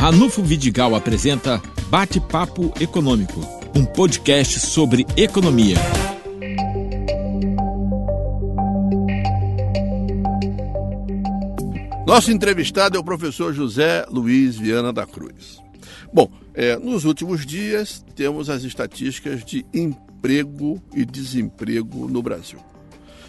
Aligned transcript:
Ranulfo 0.00 0.42
Vidigal 0.42 0.94
apresenta 0.94 1.60
Bate-Papo 1.90 2.72
Econômico, 2.80 3.38
um 3.76 3.84
podcast 3.84 4.58
sobre 4.58 5.06
economia. 5.14 5.76
Nosso 12.06 12.32
entrevistado 12.32 12.96
é 12.96 12.98
o 12.98 13.04
professor 13.04 13.52
José 13.52 14.06
Luiz 14.08 14.56
Viana 14.56 14.90
da 14.90 15.04
Cruz. 15.06 15.60
Bom, 16.10 16.32
é, 16.54 16.78
nos 16.78 17.04
últimos 17.04 17.44
dias 17.44 18.02
temos 18.16 18.48
as 18.48 18.64
estatísticas 18.64 19.44
de 19.44 19.66
emprego 19.74 20.82
e 20.94 21.04
desemprego 21.04 22.08
no 22.08 22.22
Brasil. 22.22 22.58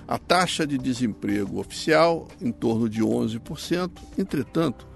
A 0.07 0.17
taxa 0.17 0.65
de 0.65 0.77
desemprego 0.77 1.59
oficial 1.59 2.29
em 2.41 2.49
torno 2.49 2.87
de 2.87 3.01
11%, 3.01 3.91
entretanto, 4.17 4.87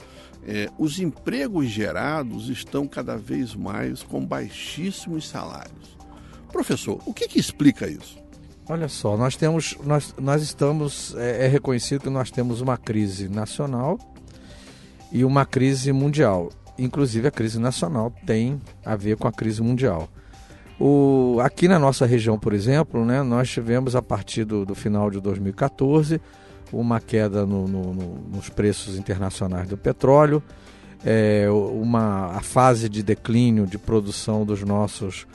é, 0.46 0.70
os 0.78 1.00
empregos 1.00 1.68
gerados 1.68 2.50
estão 2.50 2.88
cada 2.88 3.18
vez 3.18 3.56
mais 3.56 4.04
com 4.04 4.24
baixíssimos 4.24 5.28
salários. 5.28 5.98
Professor, 6.52 7.02
o 7.06 7.14
que, 7.14 7.28
que 7.28 7.40
explica 7.40 7.88
isso? 7.88 8.18
Olha 8.68 8.88
só, 8.88 9.18
nós 9.18 9.36
temos, 9.36 9.76
nós, 9.84 10.14
nós 10.20 10.42
estamos, 10.42 11.16
é, 11.18 11.46
é 11.46 11.48
reconhecido 11.48 12.02
que 12.02 12.10
nós 12.10 12.32
temos 12.32 12.62
uma 12.62 12.78
crise 12.78 13.28
nacional 13.28 14.00
e 15.12 15.24
uma 15.26 15.46
crise 15.46 15.92
mundial. 15.92 16.50
Inclusive 16.78 17.28
a 17.28 17.32
crise 17.32 17.60
nacional 17.60 18.14
tem 18.26 18.62
a 18.84 18.96
ver 18.96 19.18
com 19.18 19.28
a 19.28 19.32
crise 19.32 19.62
mundial. 19.62 20.10
O, 20.80 21.38
aqui 21.42 21.68
na 21.68 21.80
nossa 21.80 22.06
região, 22.06 22.38
por 22.38 22.54
exemplo, 22.54 23.06
né, 23.06 23.24
nós 23.24 23.50
tivemos 23.50 23.96
a 23.96 24.02
partir 24.02 24.44
do, 24.44 24.66
do 24.66 24.76
final 24.76 25.10
de 25.10 25.22
2014 25.22 26.20
uma 26.80 27.00
queda 27.00 27.46
no, 27.46 27.68
no, 27.68 27.94
no, 27.94 28.20
nos 28.34 28.50
preços 28.50 28.98
internacionais 28.98 29.68
do 29.68 29.78
petróleo, 29.78 30.44
é, 31.06 31.48
uma, 31.50 32.36
a 32.36 32.42
fase 32.42 32.90
de 32.90 33.02
declínio 33.02 33.66
de 33.66 33.78
produção 33.78 34.46
dos 34.46 34.62
nossos 34.64 35.26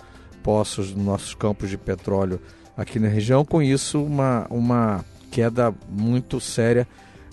poços, 0.43 0.93
dos 0.93 1.05
nossos 1.05 1.35
campos 1.35 1.71
de 1.71 1.79
petróleo 1.79 2.41
aqui 2.77 2.99
na 2.99 3.09
região, 3.09 3.45
com 3.45 3.63
isso 3.63 4.03
uma, 4.03 4.47
uma 4.51 5.05
queda 5.31 5.75
muito 5.89 6.41
séria 6.41 6.87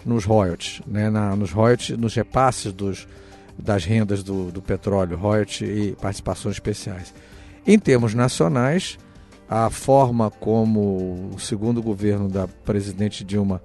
nos 0.06 0.24
royalties, 0.26 0.82
né, 0.88 1.10
na, 1.10 1.36
nos 1.36 1.52
royalties, 1.52 1.98
nos 1.98 2.14
repasses 2.16 2.72
dos, 2.72 3.08
das 3.58 3.84
rendas 3.84 4.24
do, 4.24 4.52
do 4.52 4.62
petróleo, 4.62 5.18
royalties 5.18 5.62
e 5.62 5.96
participações 6.00 6.56
especiais. 6.56 7.14
Em 7.66 7.78
termos 7.78 8.14
nacionais, 8.14 8.98
a 9.50 9.70
forma 9.70 10.30
como 10.30 11.32
o 11.34 11.40
segundo 11.40 11.82
governo 11.82 12.28
da 12.28 12.48
presidente 12.48 13.24
Dilma 13.24 13.62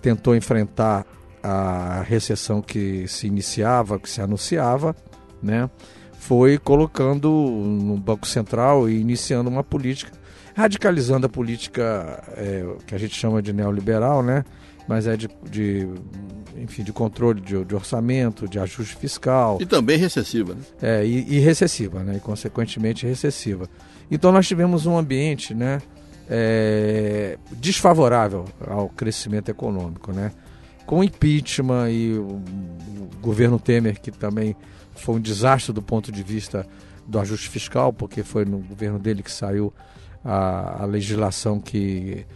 tentou 0.00 0.34
enfrentar 0.34 1.06
a 1.42 2.02
recessão 2.02 2.60
que 2.60 3.06
se 3.08 3.26
iniciava, 3.26 3.98
que 3.98 4.08
se 4.08 4.20
anunciava, 4.20 4.94
né, 5.42 5.70
foi 6.18 6.58
colocando 6.58 7.30
no 7.30 7.96
Banco 7.96 8.26
Central 8.26 8.88
e 8.88 9.00
iniciando 9.00 9.48
uma 9.48 9.62
política, 9.62 10.12
radicalizando 10.54 11.26
a 11.26 11.28
política 11.28 12.22
é, 12.36 12.64
que 12.86 12.94
a 12.94 12.98
gente 12.98 13.14
chama 13.14 13.40
de 13.40 13.52
neoliberal, 13.52 14.22
né, 14.22 14.44
mas 14.88 15.06
é 15.06 15.16
de, 15.16 15.28
de 15.48 15.86
enfim, 16.56 16.82
de 16.82 16.92
controle 16.92 17.40
de, 17.40 17.62
de, 17.64 17.74
orçamento, 17.74 18.48
de 18.48 18.58
ajuste 18.58 18.96
fiscal. 18.96 19.58
E 19.60 19.66
também 19.66 19.98
recessiva, 19.98 20.54
né? 20.54 20.60
É, 20.80 21.04
e, 21.04 21.36
e 21.36 21.38
recessiva, 21.38 22.02
né? 22.02 22.16
E 22.16 22.20
consequentemente 22.20 23.06
recessiva. 23.06 23.68
Então 24.10 24.32
nós 24.32 24.48
tivemos 24.48 24.86
um 24.86 24.96
ambiente, 24.96 25.54
né? 25.54 25.82
É, 26.30 27.38
desfavorável 27.52 28.44
ao 28.66 28.88
crescimento 28.88 29.50
econômico, 29.50 30.12
né? 30.12 30.32
Com 30.84 31.02
impeachment 31.02 31.90
e 31.90 32.18
o, 32.18 32.42
o 33.02 33.10
governo 33.20 33.58
Temer, 33.58 34.00
que 34.00 34.10
também 34.10 34.54
foi 34.94 35.16
um 35.16 35.20
desastre 35.20 35.72
do 35.72 35.82
ponto 35.82 36.12
de 36.12 36.22
vista 36.22 36.66
do 37.06 37.18
ajuste 37.18 37.48
fiscal, 37.48 37.92
porque 37.92 38.22
foi 38.22 38.44
no 38.44 38.58
governo 38.58 38.98
dele 38.98 39.22
que 39.22 39.32
saiu 39.32 39.72
a, 40.24 40.82
a 40.82 40.84
legislação 40.84 41.58
que 41.58 42.26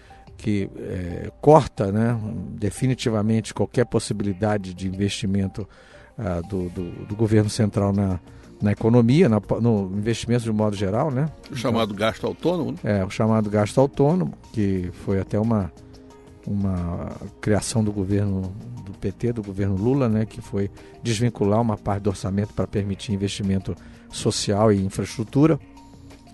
que 0.43 0.69
é, 0.77 1.31
corta 1.41 1.93
né, 1.93 2.19
definitivamente 2.59 3.55
qualquer 3.55 3.87
possibilidade 3.87 4.75
de 4.75 4.89
investimento 4.89 5.69
uh, 6.19 6.43
do, 6.49 6.69
do, 6.69 7.07
do, 7.07 7.15
governo 7.15 7.49
central 7.49 7.93
na, 7.93 8.19
na 8.63 8.73
economia, 8.73 9.29
na, 9.29 9.41
no 9.61 9.91
investimento 9.97 10.45
de 10.45 10.51
um 10.51 10.55
modo 10.55 10.77
geral. 10.77 11.11
Né? 11.11 11.29
O 11.51 11.57
chamado 11.57 11.93
então, 11.93 12.07
gasto 12.07 12.27
autônomo? 12.27 12.73
Né? 12.73 13.01
É, 13.01 13.05
o 13.05 13.11
chamado 13.11 13.51
gasto 13.51 13.79
autônomo, 13.81 14.33
que 14.53 14.91
foi 15.05 15.21
até 15.21 15.39
uma, 15.39 15.71
uma 16.47 17.11
criação 17.41 17.83
do 17.83 17.93
governo 17.93 18.55
do 18.85 18.93
PT, 18.93 19.33
do 19.33 19.43
governo 19.43 19.77
Lula, 19.77 20.09
né, 20.09 20.25
que 20.25 20.41
foi 20.41 20.71
desvincular 21.03 21.61
uma 21.61 21.77
parte 21.77 22.05
do 22.05 22.11
orçamento 22.11 22.55
para 22.55 22.67
permitir 22.67 23.13
investimento 23.13 23.75
social 24.11 24.73
e 24.73 24.81
infraestrutura. 24.81 25.59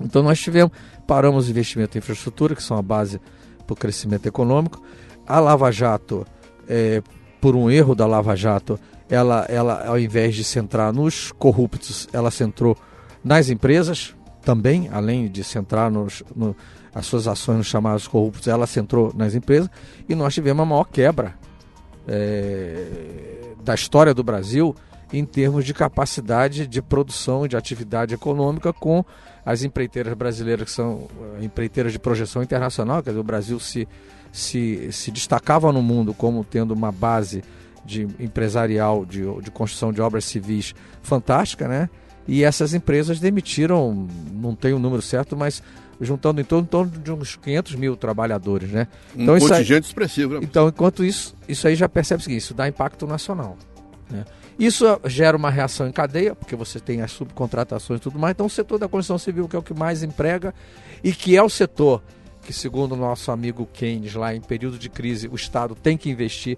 Então 0.01 0.23
nós 0.23 0.39
tivemos, 0.39 0.73
paramos 1.07 1.49
o 1.49 1.51
investimento 1.51 1.97
em 1.97 2.01
infraestrutura, 2.01 2.55
que 2.55 2.63
são 2.63 2.77
a 2.77 2.83
base 2.83 3.21
para 3.67 3.73
o 3.73 3.77
crescimento 3.77 4.27
econômico. 4.27 4.83
A 5.27 5.41
Lava 5.41 5.71
Jato, 5.73 6.27
é, 6.69 7.03
por 7.41 7.55
um 7.55 7.71
erro 7.71 7.95
da 7.95 8.07
Lava 8.07 8.35
Jato, 8.37 8.79
ela, 9.09 9.47
ela, 9.49 9.87
ao 9.87 9.99
invés 9.99 10.35
de 10.35 10.45
centrar 10.45 10.93
nos 10.93 11.33
corruptos, 11.33 12.09
ela 12.13 12.31
centrou 12.31 12.77
nas 13.25 13.49
empresas 13.49 14.15
também, 14.43 14.89
além 14.93 15.29
de 15.29 15.43
centrar 15.43 15.91
nos, 15.91 16.23
no, 16.35 16.55
as 16.95 17.07
suas 17.07 17.27
ações 17.27 17.59
nos 17.59 17.67
chamados 17.67 18.07
corruptos, 18.07 18.49
ela 18.49 18.67
centrou 18.67 19.13
nas 19.15 19.35
empresas. 19.35 19.71
E 20.09 20.15
nós 20.15 20.35
tivemos 20.35 20.63
a 20.63 20.67
maior 20.67 20.85
quebra 20.85 21.35
é, 22.07 22.87
da 23.63 23.75
história 23.75 24.15
do 24.15 24.23
Brasil 24.23 24.75
em 25.13 25.25
termos 25.25 25.65
de 25.65 25.73
capacidade 25.73 26.67
de 26.67 26.83
produção 26.83 27.45
e 27.47 27.49
de 27.49 27.57
atividade 27.57 28.15
econômica 28.15 28.73
com 28.73 29.05
as 29.45 29.63
empreiteiras 29.63 30.13
brasileiras, 30.15 30.65
que 30.67 30.71
são 30.71 31.09
eh, 31.39 31.45
empreiteiras 31.45 31.93
de 31.93 31.99
projeção 31.99 32.43
internacional, 32.43 33.03
quer 33.03 33.11
dizer, 33.11 33.21
o 33.21 33.25
Brasil 33.25 33.59
se, 33.59 33.89
se, 34.33 34.91
se 34.93 35.11
destacava 35.11 35.73
no 35.73 35.83
mundo 35.83 36.15
como 36.15 36.45
tendo 36.45 36.73
uma 36.73 36.93
base 36.93 37.43
de 37.85 38.07
empresarial 38.21 39.05
de, 39.07 39.23
de 39.41 39.51
construção 39.51 39.93
de 39.93 40.01
obras 40.01 40.25
civis 40.25 40.75
fantástica, 41.03 41.67
né? 41.67 41.89
E 42.27 42.45
essas 42.45 42.75
empresas 42.75 43.19
demitiram, 43.19 44.07
não 44.33 44.55
tenho 44.55 44.77
o 44.77 44.79
número 44.79 45.01
certo, 45.01 45.35
mas 45.35 45.63
juntando 45.99 46.41
em 46.41 46.45
torno, 46.45 46.65
em 46.65 46.69
torno 46.69 46.91
de 46.91 47.11
uns 47.11 47.37
500 47.37 47.75
mil 47.75 47.97
trabalhadores, 47.97 48.71
né? 48.71 48.87
Então, 49.17 49.35
um 49.35 49.39
contingente 49.39 49.73
aí, 49.73 49.81
expressivo. 49.81 50.35
Né? 50.35 50.41
Então, 50.43 50.69
enquanto 50.69 51.03
isso, 51.03 51.35
isso 51.49 51.67
aí 51.67 51.75
já 51.75 51.89
percebe 51.89 52.21
o 52.21 52.25
seguinte, 52.25 52.43
isso 52.43 52.55
dá 52.55 52.69
impacto 52.69 53.07
nacional. 53.07 53.57
Né? 54.11 54.25
Isso 54.59 54.85
gera 55.07 55.37
uma 55.37 55.51
reação 55.51 55.89
em 55.89 55.93
cadeia, 55.93 56.35
porque 56.35 56.55
você 56.55 56.79
tem 56.79 57.01
as 57.01 57.13
subcontratações 57.13 57.99
e 57.99 58.03
tudo 58.03 58.19
mais. 58.19 58.33
Então, 58.33 58.47
o 58.47 58.51
setor 58.51 58.79
da 58.79 58.89
construção 58.89 59.19
civil, 59.19 59.49
que 59.49 59.57
é 59.57 59.59
o 59.59 59.63
que 59.63 59.75
mais 59.75 60.03
emprega 60.03 60.55
e 61.03 61.13
que 61.13 61.37
é 61.37 61.43
o 61.43 61.49
setor 61.49 62.03
que, 62.49 62.53
segundo 62.55 62.93
o 62.93 62.97
nosso 62.97 63.31
amigo 63.31 63.69
Keynes, 63.71 64.15
lá 64.15 64.35
em 64.35 64.41
período 64.41 64.79
de 64.79 64.89
crise, 64.89 65.29
o 65.29 65.35
Estado 65.35 65.75
tem 65.75 65.99
que 65.99 66.09
investir 66.09 66.57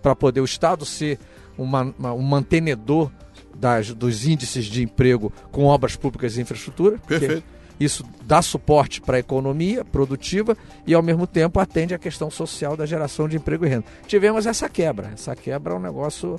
para 0.00 0.14
poder 0.14 0.40
o 0.40 0.44
Estado 0.44 0.86
ser 0.86 1.18
uma, 1.58 1.92
uma, 1.98 2.12
um 2.12 2.22
mantenedor 2.22 3.10
das, 3.52 3.92
dos 3.92 4.24
índices 4.24 4.66
de 4.66 4.84
emprego 4.84 5.32
com 5.50 5.64
obras 5.64 5.96
públicas 5.96 6.36
e 6.36 6.42
infraestrutura. 6.42 6.96
Perfeito. 6.98 7.42
Isso 7.80 8.04
dá 8.24 8.40
suporte 8.40 9.00
para 9.00 9.16
a 9.16 9.18
economia 9.18 9.84
produtiva 9.84 10.56
e, 10.86 10.94
ao 10.94 11.02
mesmo 11.02 11.26
tempo, 11.26 11.58
atende 11.58 11.92
à 11.92 11.98
questão 11.98 12.30
social 12.30 12.76
da 12.76 12.86
geração 12.86 13.28
de 13.28 13.36
emprego 13.36 13.66
e 13.66 13.68
renda. 13.68 13.86
Tivemos 14.06 14.46
essa 14.46 14.68
quebra. 14.68 15.10
Essa 15.12 15.34
quebra 15.34 15.72
é 15.74 15.76
um 15.76 15.80
negócio 15.80 16.38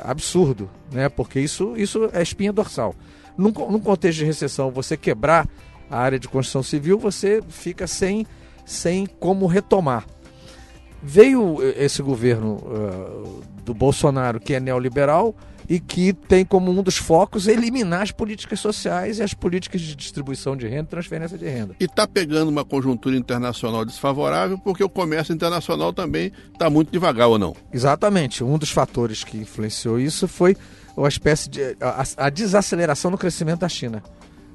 absurdo, 0.00 0.70
né? 0.92 1.08
Porque 1.08 1.40
isso, 1.40 1.76
isso 1.76 2.08
é 2.12 2.22
espinha 2.22 2.52
dorsal. 2.52 2.94
Num, 3.36 3.50
num 3.50 3.80
contexto 3.80 4.18
de 4.18 4.24
recessão, 4.24 4.70
você 4.70 4.96
quebrar 4.96 5.48
a 5.90 5.98
área 5.98 6.18
de 6.18 6.28
construção 6.28 6.62
civil, 6.62 6.98
você 6.98 7.42
fica 7.48 7.86
sem, 7.86 8.26
sem 8.64 9.06
como 9.06 9.46
retomar. 9.46 10.06
Veio 11.02 11.58
esse 11.76 12.02
governo 12.02 12.56
uh, 12.56 13.42
do 13.64 13.74
Bolsonaro, 13.74 14.38
que 14.38 14.54
é 14.54 14.60
neoliberal, 14.60 15.34
e 15.70 15.78
que 15.78 16.12
tem 16.12 16.44
como 16.44 16.72
um 16.72 16.82
dos 16.82 16.96
focos 16.96 17.46
eliminar 17.46 18.02
as 18.02 18.10
políticas 18.10 18.58
sociais 18.58 19.20
e 19.20 19.22
as 19.22 19.32
políticas 19.32 19.80
de 19.80 19.94
distribuição 19.94 20.56
de 20.56 20.66
renda 20.66 20.82
e 20.82 20.86
transferência 20.86 21.38
de 21.38 21.48
renda. 21.48 21.76
E 21.78 21.84
está 21.84 22.08
pegando 22.08 22.48
uma 22.48 22.64
conjuntura 22.64 23.16
internacional 23.16 23.84
desfavorável 23.84 24.58
porque 24.58 24.82
o 24.82 24.88
comércio 24.88 25.32
internacional 25.32 25.92
também 25.92 26.32
está 26.52 26.68
muito 26.68 26.90
devagar 26.90 27.28
ou 27.28 27.38
não? 27.38 27.54
Exatamente. 27.72 28.42
Um 28.42 28.58
dos 28.58 28.70
fatores 28.70 29.22
que 29.22 29.38
influenciou 29.38 30.00
isso 30.00 30.26
foi 30.26 30.56
uma 30.96 31.08
espécie 31.08 31.48
de 31.48 31.76
a, 31.80 32.04
a 32.16 32.30
desaceleração 32.30 33.08
no 33.08 33.16
crescimento 33.16 33.60
da 33.60 33.68
China. 33.68 34.02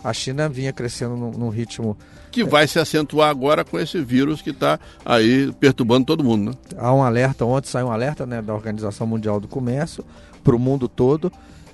A 0.06 0.14
China 0.14 0.48
vinha 0.48 0.72
crescendo 0.72 1.16
num, 1.16 1.32
num 1.32 1.50
ritmo 1.50 1.98
que 2.32 2.44
vai 2.44 2.68
se 2.68 2.78
acentuar 2.78 3.30
agora 3.30 3.66
com 3.66 3.80
esse 3.80 4.00
vírus 4.02 4.42
que 4.42 4.52
está 4.52 4.80
aí 5.04 5.52
perturbando 5.60 6.06
todo 6.06 6.24
mundo. 6.24 6.52
Né? 6.52 6.58
Há 6.78 6.94
um 6.94 7.02
alerta, 7.02 7.46
ontem 7.46 7.70
saiu 7.70 7.88
um 7.88 7.92
alerta 7.92 8.26
né, 8.26 8.42
da 8.42 8.54
Organização 8.54 9.08
Mundial 9.08 9.40
do 9.40 9.48
Comércio 9.48 10.06
para 10.44 10.56
o 10.56 10.60
mundo 10.60 10.88
todo 10.88 11.32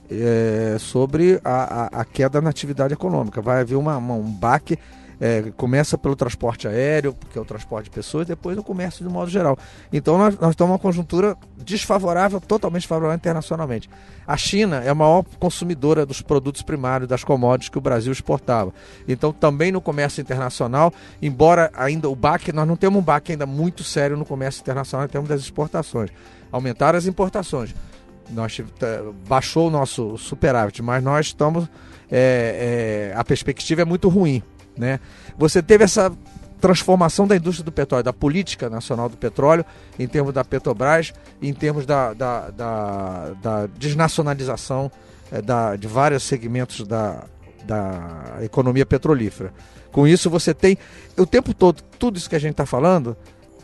é, 0.09 0.77
sobre 0.79 1.39
a, 1.43 1.97
a, 1.97 2.01
a, 2.01 2.05
queda 2.05 2.39
na 2.41 2.49
atividade 2.49 2.93
econômica. 2.93 3.41
Vai 3.41 3.61
haver 3.61 3.75
uma, 3.75 3.97
uma, 3.97 4.13
um 4.13 4.31
baque 4.31 4.77
É, 5.23 5.51
começa 5.55 5.99
pelo 5.99 6.15
transporte 6.15 6.67
aéreo, 6.67 7.15
que 7.31 7.37
é 7.37 7.41
o 7.41 7.45
transporte 7.45 7.85
de 7.85 7.91
pessoas, 7.91 8.25
depois 8.25 8.57
o 8.57 8.63
comércio 8.63 9.05
de 9.05 9.13
modo 9.13 9.29
geral. 9.29 9.55
Então 9.93 10.17
nós, 10.17 10.35
nós 10.39 10.49
estamos 10.49 10.73
uma 10.73 10.79
conjuntura 10.79 11.37
desfavorável, 11.57 12.41
totalmente 12.41 12.87
favorável 12.87 13.15
internacionalmente. 13.15 13.87
A 14.25 14.35
China 14.35 14.81
é 14.83 14.89
a 14.89 14.95
maior 14.95 15.23
consumidora 15.39 16.07
dos 16.07 16.23
produtos 16.23 16.63
primários, 16.63 17.07
das 17.07 17.23
commodities 17.23 17.69
que 17.69 17.77
o 17.77 17.81
Brasil 17.81 18.11
exportava. 18.11 18.73
Então 19.07 19.31
também 19.31 19.71
no 19.71 19.79
comércio 19.79 20.21
internacional, 20.21 20.91
embora 21.21 21.69
ainda 21.75 22.09
o 22.09 22.15
baque, 22.15 22.51
nós 22.51 22.67
não 22.67 22.75
temos 22.75 22.99
um 22.99 23.03
baque 23.03 23.33
ainda 23.33 23.45
muito 23.45 23.83
sério 23.83 24.17
no 24.17 24.25
comércio 24.25 24.61
internacional 24.61 25.05
em 25.05 25.09
termos 25.09 25.29
das 25.29 25.41
exportações. 25.41 26.09
Aumentaram 26.51 26.97
as 26.97 27.05
importações. 27.05 27.75
Nós, 28.31 28.59
baixou 29.27 29.67
o 29.67 29.69
nosso 29.69 30.17
superávit, 30.17 30.81
mas 30.81 31.03
nós 31.03 31.27
estamos. 31.27 31.67
É, 32.09 33.11
é, 33.13 33.17
a 33.17 33.23
perspectiva 33.23 33.83
é 33.83 33.85
muito 33.85 34.09
ruim. 34.09 34.41
Né? 34.77 34.99
Você 35.37 35.61
teve 35.61 35.83
essa 35.83 36.11
transformação 36.61 37.27
da 37.27 37.35
indústria 37.35 37.65
do 37.65 37.71
petróleo, 37.71 38.03
da 38.03 38.13
política 38.13 38.69
nacional 38.69 39.09
do 39.09 39.17
petróleo, 39.17 39.65
em 39.97 40.07
termos 40.07 40.31
da 40.33 40.45
Petrobras, 40.45 41.11
em 41.41 41.53
termos 41.53 41.85
da, 41.85 42.13
da, 42.13 42.49
da, 42.51 43.31
da 43.41 43.65
desnacionalização 43.77 44.91
é, 45.31 45.41
da, 45.41 45.75
de 45.75 45.87
vários 45.87 46.21
segmentos 46.21 46.85
da, 46.85 47.23
da 47.65 48.37
economia 48.41 48.85
petrolífera. 48.85 49.51
Com 49.91 50.07
isso, 50.07 50.29
você 50.29 50.53
tem 50.53 50.77
o 51.17 51.25
tempo 51.25 51.53
todo, 51.53 51.81
tudo 51.97 52.17
isso 52.17 52.29
que 52.29 52.35
a 52.35 52.39
gente 52.39 52.51
está 52.51 52.65
falando, 52.65 53.17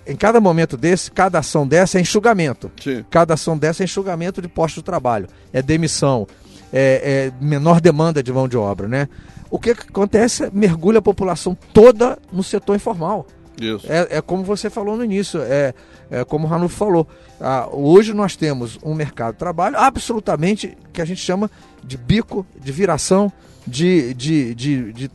em 0.05 0.15
cada 0.15 0.41
momento 0.41 0.75
desse, 0.75 1.11
cada 1.11 1.39
ação 1.39 1.67
dessa 1.67 1.97
é 1.97 2.01
enxugamento. 2.01 2.71
Sim. 2.81 3.05
Cada 3.09 3.35
ação 3.35 3.57
dessa 3.57 3.83
é 3.83 3.85
enxugamento 3.85 4.41
de 4.41 4.47
postos 4.47 4.81
de 4.81 4.85
trabalho, 4.85 5.27
é 5.53 5.61
demissão, 5.61 6.27
é, 6.73 7.31
é 7.39 7.43
menor 7.43 7.79
demanda 7.79 8.23
de 8.23 8.31
mão 8.31 8.47
de 8.47 8.57
obra, 8.57 8.87
né? 8.87 9.07
O 9.49 9.59
que, 9.59 9.73
que 9.75 9.89
acontece 9.89 10.45
é 10.45 10.49
mergulha 10.51 10.99
a 10.99 11.01
população 11.01 11.57
toda 11.73 12.17
no 12.31 12.43
setor 12.43 12.75
informal. 12.75 13.25
Isso. 13.59 13.85
É, 13.89 14.17
é 14.17 14.21
como 14.21 14.43
você 14.43 14.69
falou 14.69 14.95
no 14.95 15.03
início, 15.03 15.41
é, 15.41 15.73
é 16.11 16.23
como 16.23 16.45
o 16.45 16.49
Ranulfo 16.49 16.75
falou. 16.75 17.07
Ah, 17.41 17.67
hoje 17.71 18.13
nós 18.13 18.35
temos 18.35 18.77
um 18.83 18.93
mercado 18.93 19.33
de 19.33 19.39
trabalho 19.39 19.77
absolutamente 19.77 20.77
que 20.93 21.01
a 21.01 21.05
gente 21.05 21.21
chama 21.21 21.49
de 21.83 21.97
bico, 21.97 22.45
de 22.59 22.71
viração, 22.71 23.31
de, 23.67 24.13
de, 24.13 24.55
de, 24.55 24.93
de, 24.93 25.09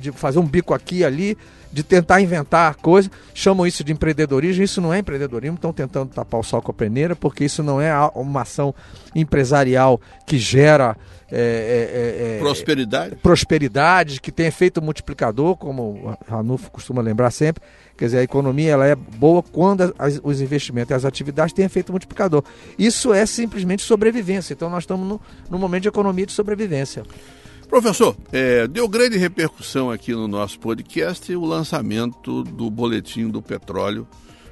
de, 0.00 0.12
fazer 0.12 0.38
um 0.38 0.46
bico 0.46 0.72
aqui 0.72 0.98
e 0.98 1.04
ali, 1.04 1.36
de 1.70 1.82
tentar 1.82 2.20
inventar 2.22 2.74
coisa. 2.76 3.10
Chamam 3.34 3.66
isso 3.66 3.84
de 3.84 3.92
empreendedorismo. 3.92 4.62
Isso 4.62 4.80
não 4.80 4.92
é 4.92 4.98
empreendedorismo, 4.98 5.56
estão 5.56 5.72
tentando 5.72 6.10
tapar 6.10 6.40
o 6.40 6.42
sol 6.42 6.62
com 6.62 6.70
a 6.70 6.74
peneira, 6.74 7.14
porque 7.14 7.44
isso 7.44 7.62
não 7.62 7.80
é 7.80 7.92
uma 8.14 8.42
ação 8.42 8.74
empresarial 9.14 10.00
que 10.26 10.38
gera 10.38 10.96
é, 11.30 11.36
é, 11.36 12.32
é, 12.32 12.36
é, 12.36 12.38
prosperidade. 12.38 13.16
prosperidade, 13.16 14.20
que 14.20 14.30
tem 14.30 14.46
efeito 14.46 14.80
multiplicador, 14.80 15.56
como 15.56 15.82
o 15.82 16.18
Ranulfo 16.30 16.70
costuma 16.70 17.02
lembrar 17.02 17.30
sempre. 17.30 17.62
Quer 17.96 18.06
dizer, 18.06 18.18
a 18.18 18.22
economia 18.22 18.72
ela 18.72 18.86
é 18.86 18.94
boa 18.94 19.42
quando 19.42 19.94
as, 19.98 20.20
os 20.22 20.40
investimentos 20.40 20.90
e 20.90 20.94
as 20.94 21.04
atividades 21.04 21.52
têm 21.52 21.64
efeito 21.64 21.92
multiplicador. 21.92 22.44
Isso 22.78 23.12
é 23.12 23.26
simplesmente 23.26 23.82
sobrevivência. 23.82 24.52
Então 24.52 24.70
nós 24.70 24.84
estamos 24.84 25.08
no, 25.08 25.20
no 25.50 25.58
momento 25.58 25.82
de 25.82 25.88
economia 25.88 26.26
de 26.26 26.32
sobrevivência. 26.32 27.04
Professor, 27.68 28.16
é, 28.32 28.68
deu 28.68 28.88
grande 28.88 29.16
repercussão 29.16 29.90
aqui 29.90 30.12
no 30.12 30.28
nosso 30.28 30.58
podcast 30.60 31.34
o 31.34 31.44
lançamento 31.44 32.44
do 32.44 32.70
Boletim 32.70 33.28
do 33.28 33.42
Petróleo 33.42 34.06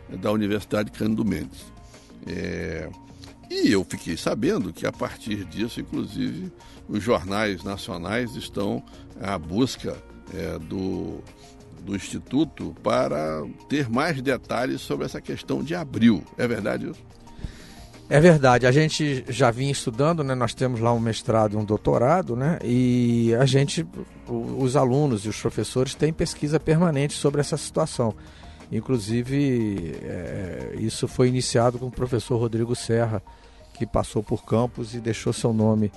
da 0.09 0.33
Universidade 0.33 0.91
Cândido 0.91 1.25
Mendes. 1.25 1.65
É, 2.27 2.89
e 3.51 3.71
eu 3.71 3.85
fiquei 3.85 4.17
sabendo 4.17 4.73
que 4.73 4.87
a 4.87 4.93
partir 4.93 5.45
disso, 5.45 5.81
inclusive, 5.81 6.51
os 6.89 7.03
jornais 7.03 7.63
nacionais 7.63 8.35
estão 8.35 8.83
à 9.21 9.39
busca 9.39 9.97
é, 10.35 10.59
do, 10.59 11.23
do 11.83 11.95
Instituto 11.95 12.75
para 12.83 13.43
ter 13.69 13.89
mais 13.89 14.21
detalhes 14.21 14.81
sobre 14.81 15.05
essa 15.05 15.21
questão 15.21 15.63
de 15.63 15.75
abril. 15.75 16.25
É 16.37 16.49
verdade 16.49 16.89
isso? 16.91 17.01
É 18.13 18.21
verdade, 18.21 18.67
a 18.67 18.71
gente 18.71 19.25
já 19.27 19.51
vinha 19.51 19.73
estudando, 19.73 20.23
né? 20.23 20.35
Nós 20.35 20.53
temos 20.53 20.81
lá 20.81 20.93
um 20.93 21.01
mestrado 21.01 21.55
e 21.55 21.57
um 21.57 21.65
doutorado, 21.65 22.37
né? 22.37 22.59
E 22.63 23.35
a 23.41 23.47
gente, 23.47 23.87
os 24.29 24.77
alunos 24.77 25.25
e 25.25 25.31
os 25.31 25.41
professores 25.41 25.95
têm 25.95 26.13
pesquisa 26.13 26.61
permanente 26.61 27.15
sobre 27.15 27.41
essa 27.41 27.57
situação. 27.57 28.15
Inclusive, 28.71 29.97
é, 30.03 30.75
isso 30.79 31.09
foi 31.09 31.29
iniciado 31.29 31.79
com 31.79 31.87
o 31.87 31.91
professor 31.91 32.37
Rodrigo 32.37 32.77
Serra, 32.77 33.23
que 33.73 33.87
passou 33.87 34.23
por 34.23 34.45
Campos 34.45 34.95
e 34.95 35.01
deixou 35.01 35.33
seu 35.33 35.55
nome 35.55 35.91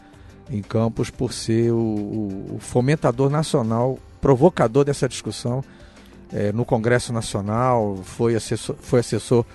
em 0.50 0.62
Campos 0.62 1.10
por 1.10 1.34
ser 1.34 1.74
o, 1.74 2.56
o, 2.56 2.58
fomentador 2.62 3.30
nacional, 3.30 4.00
provocador 4.22 4.86
dessa 4.86 5.10
discussão 5.10 5.62
é, 6.32 6.54
no 6.54 6.64
Congresso 6.64 7.12
Nacional, 7.12 7.98
foi 8.06 8.36
assessor, 8.36 8.78
foi 8.80 9.02
assessor 9.02 9.46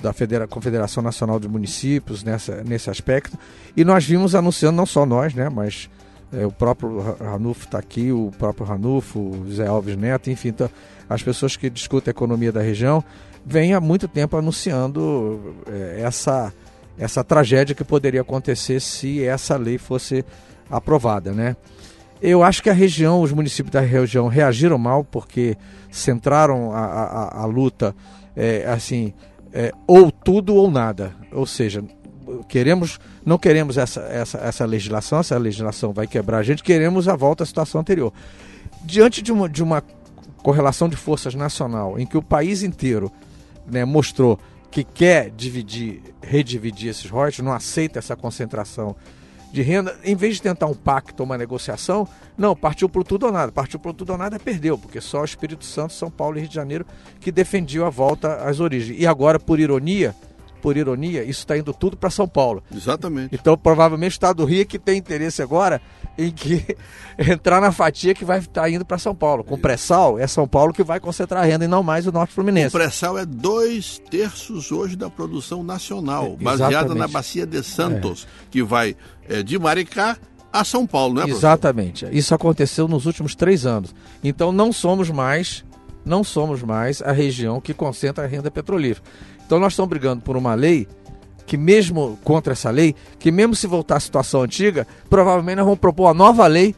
da 0.00 0.12
Federa 0.12 0.46
Confederação 0.46 1.02
Nacional 1.02 1.40
de 1.40 1.48
Municípios 1.48 2.22
nessa, 2.22 2.62
nesse 2.62 2.90
aspecto. 2.90 3.38
E 3.76 3.84
nós 3.84 4.04
vimos 4.04 4.34
anunciando, 4.34 4.76
não 4.76 4.86
só 4.86 5.04
nós, 5.04 5.34
né, 5.34 5.48
mas 5.48 5.90
é, 6.32 6.46
o 6.46 6.52
próprio 6.52 7.00
Ranulfo 7.20 7.64
está 7.64 7.78
aqui, 7.78 8.12
o 8.12 8.30
próprio 8.38 8.66
Ranulfo, 8.66 9.18
o 9.18 9.50
Zé 9.52 9.66
Alves 9.66 9.96
Neto, 9.96 10.30
enfim, 10.30 10.48
então, 10.48 10.70
as 11.08 11.22
pessoas 11.22 11.56
que 11.56 11.68
discutem 11.70 12.10
a 12.10 12.12
economia 12.12 12.52
da 12.52 12.60
região 12.60 13.02
vêm 13.44 13.74
há 13.74 13.80
muito 13.80 14.06
tempo 14.06 14.36
anunciando 14.36 15.56
é, 15.66 16.00
essa 16.02 16.52
essa 16.98 17.22
tragédia 17.22 17.74
que 17.74 17.84
poderia 17.84 18.22
acontecer 18.22 18.80
se 18.80 19.24
essa 19.24 19.56
lei 19.56 19.78
fosse 19.78 20.24
aprovada, 20.68 21.32
né? 21.32 21.56
Eu 22.20 22.42
acho 22.42 22.60
que 22.60 22.68
a 22.68 22.72
região, 22.72 23.22
os 23.22 23.30
municípios 23.30 23.72
da 23.72 23.80
região 23.80 24.26
reagiram 24.26 24.76
mal 24.76 25.04
porque 25.04 25.56
centraram 25.90 26.72
a, 26.72 26.84
a, 26.84 27.42
a 27.42 27.46
luta 27.46 27.94
é, 28.34 28.66
assim, 28.66 29.14
é, 29.52 29.72
ou 29.86 30.10
tudo 30.10 30.54
ou 30.54 30.70
nada. 30.70 31.14
Ou 31.32 31.46
seja, 31.46 31.82
queremos, 32.48 32.98
não 33.24 33.38
queremos 33.38 33.76
essa, 33.78 34.00
essa, 34.02 34.38
essa 34.38 34.64
legislação, 34.64 35.20
essa 35.20 35.38
legislação 35.38 35.92
vai 35.92 36.06
quebrar 36.06 36.38
a 36.38 36.42
gente, 36.42 36.62
queremos 36.62 37.08
a 37.08 37.16
volta 37.16 37.42
à 37.44 37.46
situação 37.46 37.80
anterior. 37.80 38.12
Diante 38.84 39.22
de 39.22 39.32
uma, 39.32 39.48
de 39.48 39.62
uma 39.62 39.82
correlação 40.42 40.88
de 40.88 40.96
forças 40.96 41.34
nacional 41.34 41.98
em 41.98 42.06
que 42.06 42.16
o 42.16 42.22
país 42.22 42.62
inteiro 42.62 43.10
né, 43.66 43.84
mostrou 43.84 44.38
que 44.70 44.84
quer 44.84 45.30
dividir, 45.30 46.02
redividir 46.22 46.90
esses 46.90 47.10
royalties, 47.10 47.44
não 47.44 47.52
aceita 47.52 47.98
essa 47.98 48.14
concentração 48.14 48.94
de 49.52 49.62
renda, 49.62 49.98
em 50.04 50.14
vez 50.14 50.36
de 50.36 50.42
tentar 50.42 50.66
um 50.66 50.74
pacto, 50.74 51.22
uma 51.22 51.38
negociação, 51.38 52.06
não, 52.36 52.54
partiu 52.54 52.88
por 52.88 53.02
tudo 53.02 53.26
ou 53.26 53.32
nada. 53.32 53.50
Partiu 53.50 53.78
por 53.78 53.92
tudo 53.92 54.10
ou 54.10 54.18
nada 54.18 54.38
perdeu, 54.38 54.78
porque 54.78 55.00
só 55.00 55.22
o 55.22 55.24
Espírito 55.24 55.64
Santo, 55.64 55.92
São 55.92 56.10
Paulo 56.10 56.36
e 56.36 56.40
Rio 56.40 56.48
de 56.48 56.54
Janeiro 56.54 56.86
que 57.20 57.32
defendiam 57.32 57.86
a 57.86 57.90
volta 57.90 58.36
às 58.36 58.60
origens. 58.60 58.98
E 58.98 59.06
agora, 59.06 59.38
por 59.40 59.58
ironia, 59.58 60.14
por 60.58 60.76
ironia, 60.76 61.22
isso 61.22 61.40
está 61.40 61.56
indo 61.56 61.72
tudo 61.72 61.96
para 61.96 62.10
São 62.10 62.28
Paulo. 62.28 62.62
Exatamente. 62.74 63.34
Então, 63.34 63.56
provavelmente, 63.56 64.12
o 64.12 64.14
Estado 64.14 64.38
do 64.38 64.44
Rio 64.44 64.62
é 64.62 64.64
que 64.64 64.78
tem 64.78 64.98
interesse 64.98 65.40
agora 65.42 65.80
em 66.16 66.30
que 66.30 66.76
entrar 67.18 67.60
na 67.60 67.72
fatia 67.72 68.14
que 68.14 68.24
vai 68.24 68.38
estar 68.38 68.62
tá 68.62 68.70
indo 68.70 68.84
para 68.84 68.98
São 68.98 69.14
Paulo. 69.14 69.44
Com 69.44 69.58
pré-sal, 69.58 70.18
é 70.18 70.26
São 70.26 70.46
Paulo 70.46 70.72
que 70.72 70.82
vai 70.82 71.00
concentrar 71.00 71.42
a 71.42 71.46
renda 71.46 71.64
e 71.64 71.68
não 71.68 71.82
mais 71.82 72.06
o 72.06 72.12
Norte 72.12 72.34
Fluminense. 72.34 72.68
O 72.68 72.78
pré-sal 72.78 73.18
é 73.18 73.24
dois 73.24 74.00
terços 74.10 74.72
hoje 74.72 74.96
da 74.96 75.08
produção 75.08 75.62
nacional, 75.62 76.36
é, 76.38 76.42
baseada 76.42 76.94
na 76.94 77.08
Bacia 77.08 77.46
de 77.46 77.62
Santos, 77.62 78.26
é. 78.26 78.46
que 78.50 78.62
vai 78.62 78.96
é, 79.28 79.42
de 79.42 79.58
Maricá 79.58 80.18
a 80.52 80.64
São 80.64 80.86
Paulo, 80.86 81.14
né? 81.14 81.20
Professor? 81.22 81.38
Exatamente. 81.38 82.08
Isso 82.10 82.34
aconteceu 82.34 82.88
nos 82.88 83.06
últimos 83.06 83.34
três 83.34 83.66
anos. 83.66 83.94
Então, 84.24 84.50
não 84.50 84.72
somos 84.72 85.10
mais 85.10 85.64
não 86.08 86.24
somos 86.24 86.62
mais 86.62 87.02
a 87.02 87.12
região 87.12 87.60
que 87.60 87.74
concentra 87.74 88.24
a 88.24 88.26
renda 88.26 88.50
petrolífera. 88.50 89.06
Então 89.48 89.58
nós 89.58 89.72
estamos 89.72 89.88
brigando 89.88 90.20
por 90.20 90.36
uma 90.36 90.54
lei 90.54 90.86
que 91.46 91.56
mesmo 91.56 92.18
contra 92.22 92.52
essa 92.52 92.68
lei, 92.68 92.94
que 93.18 93.32
mesmo 93.32 93.54
se 93.54 93.66
voltar 93.66 93.96
à 93.96 94.00
situação 94.00 94.42
antiga, 94.42 94.86
provavelmente 95.08 95.56
nós 95.56 95.64
vamos 95.64 95.80
propor 95.80 96.08
uma 96.08 96.12
nova 96.12 96.46
lei 96.46 96.74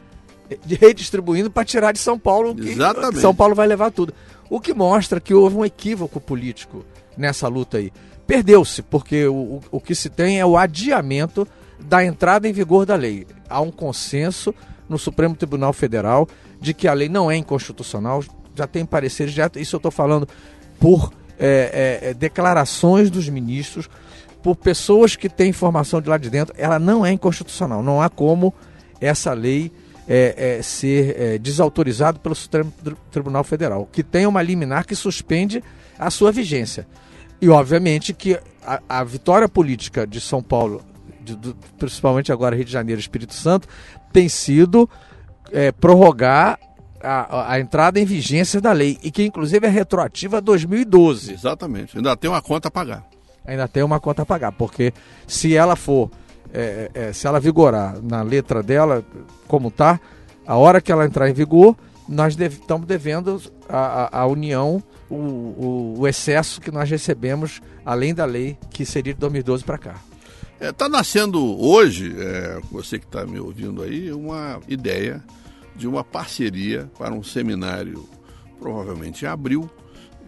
de 0.65 0.75
redistribuindo 0.75 1.51
para 1.51 1.65
tirar 1.65 1.91
de 1.91 1.99
São 1.99 2.17
Paulo, 2.17 2.55
que 2.55 2.69
Exatamente. 2.69 3.19
São 3.19 3.35
Paulo 3.35 3.53
vai 3.53 3.67
levar 3.67 3.91
tudo. 3.91 4.13
O 4.49 4.61
que 4.61 4.73
mostra 4.73 5.19
que 5.19 5.33
houve 5.33 5.57
um 5.57 5.65
equívoco 5.65 6.21
político 6.21 6.85
nessa 7.17 7.49
luta 7.49 7.77
aí. 7.77 7.91
Perdeu-se, 8.25 8.81
porque 8.81 9.27
o, 9.27 9.35
o, 9.35 9.61
o 9.71 9.81
que 9.81 9.93
se 9.93 10.09
tem 10.09 10.39
é 10.39 10.45
o 10.45 10.55
adiamento 10.55 11.45
da 11.77 12.05
entrada 12.05 12.47
em 12.47 12.53
vigor 12.53 12.85
da 12.85 12.95
lei. 12.95 13.27
Há 13.49 13.59
um 13.59 13.71
consenso 13.71 14.55
no 14.87 14.97
Supremo 14.97 15.35
Tribunal 15.35 15.73
Federal 15.73 16.25
de 16.61 16.73
que 16.73 16.87
a 16.87 16.93
lei 16.93 17.09
não 17.09 17.29
é 17.29 17.35
inconstitucional, 17.35 18.23
já 18.55 18.65
tem 18.65 18.85
pareceres, 18.85 19.33
já, 19.33 19.51
isso 19.57 19.75
eu 19.75 19.79
estou 19.79 19.91
falando 19.91 20.25
por 20.79 21.11
é, 21.39 21.99
é, 22.03 22.09
é, 22.09 22.13
declarações 22.13 23.09
dos 23.09 23.27
ministros 23.29 23.89
por 24.41 24.55
pessoas 24.55 25.15
que 25.15 25.29
têm 25.29 25.49
informação 25.49 26.01
de 26.01 26.09
lá 26.09 26.17
de 26.17 26.29
dentro, 26.29 26.53
ela 26.57 26.79
não 26.79 27.05
é 27.05 27.11
inconstitucional. 27.11 27.83
Não 27.83 28.01
há 28.01 28.09
como 28.09 28.53
essa 28.99 29.33
lei 29.33 29.71
é, 30.07 30.57
é, 30.57 30.61
ser 30.61 31.15
é, 31.19 31.37
desautorizada 31.37 32.19
pelo 32.19 32.35
Supremo 32.35 32.73
Tribunal 33.11 33.43
Federal, 33.43 33.87
que 33.91 34.03
tem 34.03 34.25
uma 34.25 34.41
liminar 34.41 34.85
que 34.85 34.95
suspende 34.95 35.63
a 35.97 36.09
sua 36.09 36.31
vigência. 36.31 36.87
E, 37.39 37.49
obviamente, 37.49 38.13
que 38.13 38.39
a, 38.65 38.81
a 38.89 39.03
vitória 39.03 39.47
política 39.47 40.05
de 40.05 40.19
São 40.19 40.41
Paulo, 40.41 40.81
de, 41.23 41.35
de, 41.35 41.55
principalmente 41.77 42.31
agora 42.31 42.55
Rio 42.55 42.65
de 42.65 42.71
Janeiro 42.71 42.99
e 42.99 43.01
Espírito 43.01 43.33
Santo, 43.33 43.67
tem 44.11 44.27
sido 44.27 44.89
é, 45.51 45.71
prorrogar 45.71 46.59
a, 47.03 47.53
a, 47.53 47.59
entrada 47.59 47.99
em 47.99 48.05
vigência 48.05 48.61
da 48.61 48.71
lei, 48.71 48.97
e 49.03 49.11
que 49.11 49.23
inclusive 49.23 49.65
é 49.65 49.69
retroativa 49.69 50.37
a 50.37 50.39
2012. 50.39 51.33
Exatamente, 51.33 51.97
ainda 51.97 52.15
tem 52.15 52.29
uma 52.29 52.41
conta 52.41 52.67
a 52.67 52.71
pagar. 52.71 53.05
Ainda 53.45 53.67
tem 53.67 53.83
uma 53.83 53.99
conta 53.99 54.21
a 54.21 54.25
pagar, 54.25 54.51
porque 54.51 54.93
se 55.27 55.55
ela 55.55 55.75
for, 55.75 56.11
é, 56.53 56.91
é, 56.93 57.13
se 57.13 57.25
ela 57.25 57.39
vigorar 57.39 58.01
na 58.01 58.21
letra 58.21 58.61
dela, 58.61 59.03
como 59.47 59.69
está, 59.69 59.99
a 60.45 60.55
hora 60.55 60.79
que 60.79 60.91
ela 60.91 61.05
entrar 61.05 61.29
em 61.29 61.33
vigor, 61.33 61.75
nós 62.07 62.35
deve, 62.35 62.59
estamos 62.59 62.85
devendo 62.85 63.41
à, 63.69 64.25
União 64.27 64.83
o, 65.09 65.15
o, 65.15 65.95
o, 65.99 66.07
excesso 66.07 66.59
que 66.59 66.71
nós 66.71 66.89
recebemos, 66.89 67.61
além 67.85 68.13
da 68.13 68.25
lei, 68.25 68.57
que 68.69 68.85
seria 68.85 69.13
de 69.13 69.19
2012 69.19 69.63
para 69.63 69.77
cá. 69.77 69.95
Está 70.55 70.65
é, 70.67 70.71
tá 70.71 70.89
nascendo 70.89 71.59
hoje, 71.59 72.13
é, 72.17 72.59
você 72.71 72.99
que 72.99 73.05
está 73.05 73.25
me 73.25 73.39
ouvindo 73.39 73.81
aí, 73.81 74.11
uma 74.11 74.59
ideia 74.67 75.23
de 75.75 75.87
uma 75.87 76.03
parceria 76.03 76.89
para 76.97 77.13
um 77.13 77.23
seminário, 77.23 78.07
provavelmente 78.59 79.25
em 79.25 79.27
abril, 79.27 79.69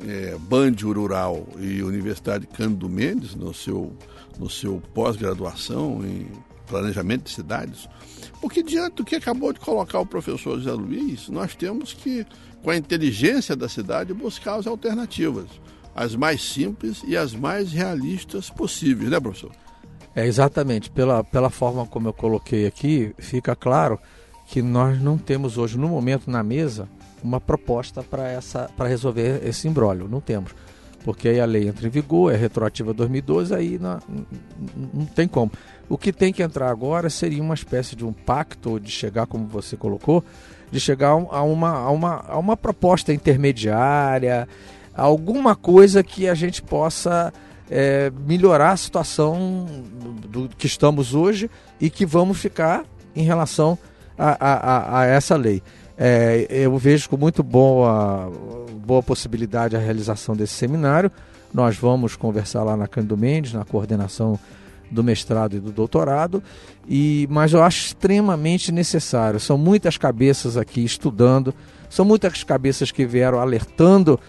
é, 0.07 0.35
Band 0.39 0.75
Rural 0.81 1.47
e 1.59 1.81
Universidade 1.81 2.47
Cândido 2.47 2.89
Mendes, 2.89 3.35
no 3.35 3.53
seu, 3.53 3.93
no 4.37 4.49
seu 4.49 4.81
pós-graduação 4.93 6.03
em 6.05 6.27
planejamento 6.67 7.23
de 7.23 7.31
cidades, 7.31 7.87
porque 8.41 8.63
diante 8.63 8.95
do 8.95 9.05
que 9.05 9.15
acabou 9.15 9.53
de 9.53 9.59
colocar 9.59 9.99
o 9.99 10.05
professor 10.05 10.57
José 10.57 10.71
Luiz, 10.71 11.29
nós 11.29 11.55
temos 11.55 11.93
que, 11.93 12.25
com 12.63 12.69
a 12.69 12.77
inteligência 12.77 13.55
da 13.55 13.69
cidade, 13.69 14.13
buscar 14.13 14.55
as 14.55 14.67
alternativas, 14.67 15.47
as 15.95 16.15
mais 16.15 16.41
simples 16.41 17.03
e 17.05 17.15
as 17.15 17.35
mais 17.35 17.71
realistas 17.71 18.49
possíveis, 18.49 19.11
né, 19.11 19.19
professor? 19.19 19.51
É 20.15 20.25
exatamente, 20.25 20.89
pela, 20.89 21.23
pela 21.23 21.49
forma 21.49 21.85
como 21.85 22.07
eu 22.07 22.13
coloquei 22.13 22.65
aqui, 22.65 23.13
fica 23.17 23.55
claro 23.55 23.99
que 24.47 24.61
nós 24.61 25.01
não 25.01 25.17
temos 25.17 25.57
hoje, 25.57 25.77
no 25.77 25.87
momento, 25.87 26.29
na 26.29 26.43
mesa, 26.43 26.87
uma 27.23 27.39
proposta 27.39 28.03
para 28.03 28.87
resolver 28.87 29.41
esse 29.47 29.67
imbróglio. 29.67 30.07
Não 30.07 30.19
temos. 30.19 30.51
Porque 31.03 31.27
aí 31.27 31.39
a 31.39 31.45
lei 31.45 31.67
entra 31.67 31.85
em 31.85 31.89
vigor, 31.89 32.33
é 32.33 32.37
retroativa 32.37 32.93
2012, 32.93 33.53
aí 33.53 33.77
não, 33.77 33.99
não 34.93 35.05
tem 35.05 35.27
como. 35.27 35.51
O 35.89 35.97
que 35.97 36.13
tem 36.13 36.31
que 36.31 36.41
entrar 36.41 36.69
agora 36.69 37.09
seria 37.09 37.41
uma 37.41 37.53
espécie 37.53 37.95
de 37.95 38.05
um 38.05 38.13
pacto, 38.13 38.79
de 38.79 38.89
chegar, 38.89 39.27
como 39.27 39.45
você 39.47 39.75
colocou, 39.75 40.23
de 40.71 40.79
chegar 40.79 41.09
a 41.09 41.43
uma, 41.43 41.71
a 41.71 41.91
uma, 41.91 42.25
a 42.27 42.37
uma 42.37 42.55
proposta 42.55 43.13
intermediária, 43.13 44.47
alguma 44.95 45.55
coisa 45.55 46.03
que 46.03 46.27
a 46.27 46.33
gente 46.33 46.61
possa 46.61 47.33
é, 47.69 48.11
melhorar 48.25 48.71
a 48.71 48.77
situação 48.77 49.65
do, 50.29 50.47
do, 50.47 50.55
que 50.55 50.67
estamos 50.67 51.13
hoje 51.13 51.49
e 51.81 51.89
que 51.89 52.05
vamos 52.05 52.37
ficar 52.39 52.85
em 53.15 53.23
relação 53.23 53.77
a, 53.77 53.92
a, 54.17 54.99
a 54.99 55.05
essa 55.05 55.35
lei. 55.35 55.61
É, 55.97 56.47
eu 56.49 56.77
vejo 56.77 57.09
com 57.09 57.17
muito 57.17 57.43
boa, 57.43 58.31
boa 58.85 59.03
possibilidade 59.03 59.75
a 59.75 59.79
realização 59.79 60.35
desse 60.35 60.53
seminário. 60.53 61.11
Nós 61.53 61.77
vamos 61.77 62.15
conversar 62.15 62.63
lá 62.63 62.75
na 62.75 62.87
Cândido 62.87 63.15
Mendes, 63.15 63.53
na 63.53 63.63
coordenação 63.63 64.39
do 64.89 65.03
mestrado 65.03 65.55
e 65.55 65.59
do 65.59 65.71
doutorado, 65.71 66.41
e 66.87 67.27
mas 67.29 67.53
eu 67.53 67.63
acho 67.63 67.87
extremamente 67.87 68.71
necessário. 68.71 69.39
São 69.39 69.57
muitas 69.57 69.97
cabeças 69.97 70.55
aqui 70.55 70.83
estudando, 70.83 71.53
são 71.89 72.05
muitas 72.05 72.43
cabeças 72.43 72.91
que 72.91 73.05
vieram 73.05 73.39
alertando 73.39 74.19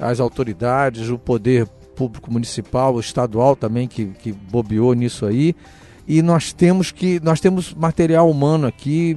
as 0.00 0.20
autoridades, 0.20 1.10
o 1.10 1.18
poder 1.18 1.66
público 1.94 2.32
municipal, 2.32 2.98
estadual 2.98 3.54
também 3.54 3.86
que, 3.86 4.06
que 4.06 4.32
bobeou 4.32 4.94
nisso 4.94 5.26
aí. 5.26 5.54
E 6.06 6.20
nós 6.22 6.52
temos 6.52 6.90
que 6.92 7.18
nós 7.20 7.40
temos 7.40 7.72
material 7.72 8.30
humano 8.30 8.66
aqui 8.66 9.16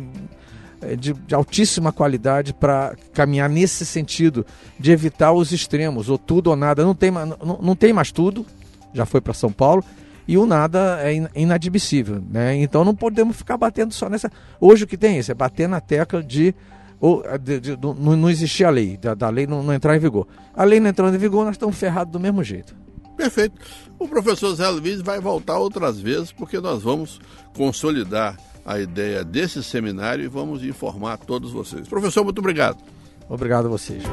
eh, 0.81 0.95
de, 0.95 1.13
de 1.13 1.35
altíssima 1.35 1.91
qualidade 1.91 2.53
para 2.53 2.95
caminhar 3.13 3.49
nesse 3.49 3.85
sentido 3.85 4.45
de 4.79 4.91
evitar 4.91 5.31
os 5.31 5.51
extremos, 5.51 6.09
ou 6.09 6.17
tudo 6.17 6.49
ou 6.49 6.55
nada. 6.55 6.83
Não 6.83 6.95
tem, 6.95 7.11
não, 7.11 7.59
não 7.61 7.75
tem 7.75 7.91
mais 7.91 8.11
tudo, 8.11 8.45
já 8.93 9.05
foi 9.05 9.19
para 9.19 9.33
São 9.33 9.51
Paulo, 9.51 9.83
e 10.27 10.37
o 10.37 10.45
nada 10.45 10.99
é 11.01 11.29
inadmissível. 11.35 12.21
Né? 12.29 12.55
Então 12.57 12.85
não 12.85 12.95
podemos 12.95 13.35
ficar 13.35 13.57
batendo 13.57 13.93
só 13.93 14.09
nessa. 14.09 14.31
Hoje 14.59 14.83
o 14.83 14.87
que 14.87 14.97
tem 14.97 15.15
é 15.15 15.19
isso, 15.19 15.31
é 15.31 15.35
bater 15.35 15.67
na 15.67 15.81
tecla 15.81 16.23
de 16.23 16.53
ou 16.99 17.23
de, 17.37 17.59
de, 17.59 17.77
não, 17.77 17.93
não 17.93 18.29
existir 18.29 18.63
a 18.63 18.69
lei, 18.69 18.97
da, 18.97 19.13
da 19.13 19.29
lei 19.29 19.45
não, 19.45 19.61
não, 19.61 19.73
entrar 19.73 19.95
em 19.95 19.99
vigor. 19.99 20.27
A 20.55 20.63
lei 20.63 20.79
não 20.79 20.89
entrando 20.89 21.15
em 21.15 21.19
vigor, 21.19 21.45
nós 21.45 21.55
estamos 21.55 21.77
ferrados 21.77 22.11
do 22.11 22.19
mesmo 22.19 22.43
jeito. 22.43 22.75
Perfeito. 23.17 23.59
O 23.97 24.07
professor 24.07 24.53
Zé 24.53 24.69
Luiz 24.69 25.01
vai 25.01 25.19
voltar 25.19 25.57
outras 25.57 25.99
vezes, 25.99 26.31
porque 26.31 26.59
nós 26.59 26.83
vamos 26.83 27.19
consolidar 27.55 28.37
a 28.63 28.79
ideia 28.79 29.23
desse 29.23 29.63
seminário 29.63 30.23
e 30.23 30.27
vamos 30.27 30.63
informar 30.63 31.17
todos 31.17 31.51
vocês. 31.51 31.87
Professor, 31.87 32.23
muito 32.23 32.39
obrigado. 32.39 32.77
Obrigado 33.27 33.65
a 33.65 33.69
vocês. 33.69 34.03